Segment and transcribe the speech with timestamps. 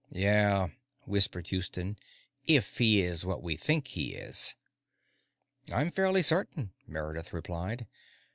[0.11, 0.69] "Yeah,"
[1.05, 1.95] whispered Houston,
[2.47, 4.55] "if he is what we think he is."
[5.71, 7.85] "I'm fairly certain," Meredith replied.